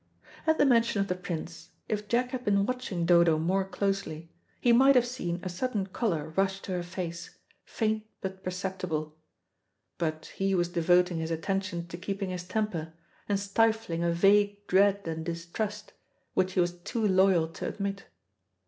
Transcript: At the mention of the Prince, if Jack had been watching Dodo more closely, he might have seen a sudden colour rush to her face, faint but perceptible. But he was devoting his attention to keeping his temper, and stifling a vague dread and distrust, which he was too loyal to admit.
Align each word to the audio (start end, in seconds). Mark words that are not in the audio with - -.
At 0.47 0.57
the 0.57 0.65
mention 0.65 0.99
of 0.99 1.09
the 1.09 1.13
Prince, 1.13 1.69
if 1.87 2.07
Jack 2.07 2.31
had 2.31 2.43
been 2.43 2.65
watching 2.65 3.05
Dodo 3.05 3.37
more 3.37 3.63
closely, 3.63 4.31
he 4.59 4.73
might 4.73 4.95
have 4.95 5.05
seen 5.05 5.39
a 5.43 5.47
sudden 5.47 5.85
colour 5.85 6.29
rush 6.35 6.59
to 6.63 6.71
her 6.71 6.81
face, 6.81 7.37
faint 7.65 8.07
but 8.19 8.41
perceptible. 8.43 9.15
But 9.99 10.31
he 10.35 10.55
was 10.55 10.69
devoting 10.69 11.19
his 11.19 11.29
attention 11.29 11.85
to 11.85 11.97
keeping 11.99 12.31
his 12.31 12.45
temper, 12.45 12.93
and 13.29 13.39
stifling 13.39 14.03
a 14.03 14.11
vague 14.11 14.65
dread 14.65 15.07
and 15.07 15.23
distrust, 15.23 15.93
which 16.33 16.53
he 16.53 16.59
was 16.59 16.71
too 16.79 17.07
loyal 17.07 17.47
to 17.49 17.67
admit. 17.67 18.05